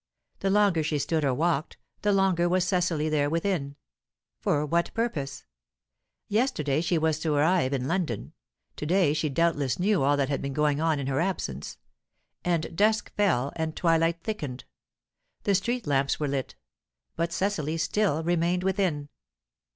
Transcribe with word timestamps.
The 0.39 0.49
longer 0.49 0.81
she 0.81 0.97
stood 0.97 1.23
or 1.23 1.31
walked, 1.35 1.77
the 2.01 2.11
longer 2.11 2.49
was 2.49 2.65
Cecily 2.65 3.07
there 3.07 3.29
within. 3.29 3.75
For 4.39 4.65
what 4.65 4.91
purpose? 4.95 5.45
Yesterday 6.27 6.81
she 6.81 6.97
was 6.97 7.19
to 7.19 7.35
arrive 7.35 7.71
in 7.71 7.87
London; 7.87 8.33
to 8.77 8.87
day 8.87 9.13
she 9.13 9.29
doubtless 9.29 9.77
knew 9.77 10.01
all 10.01 10.17
that 10.17 10.27
had 10.27 10.41
been 10.41 10.53
going 10.53 10.81
on 10.81 10.97
in 10.97 11.05
her 11.05 11.19
absence. 11.19 11.77
And 12.43 12.75
dusk 12.75 13.13
fell, 13.15 13.53
and 13.55 13.75
twilight 13.75 14.23
thickened. 14.23 14.63
The 15.43 15.53
street 15.53 15.85
lamps 15.85 16.19
were 16.19 16.27
lit. 16.29 16.55
But 17.15 17.31
Cecily 17.31 17.77
still 17.77 18.23
remained 18.23 18.63
within. 18.63 19.09